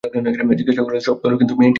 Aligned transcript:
জিজ্ঞাসা 0.03 0.83
করিল, 0.83 0.99
সব 0.99 1.15
তো 1.15 1.25
হল, 1.27 1.33
কিন্তু 1.37 1.53
মেয়েটি? 1.55 1.69